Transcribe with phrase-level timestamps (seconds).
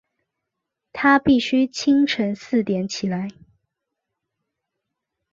[0.93, 3.27] 她必须清晨四点起来